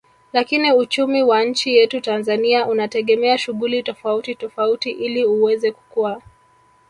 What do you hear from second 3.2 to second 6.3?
shughuli tofauti tofauti ili uweze kukua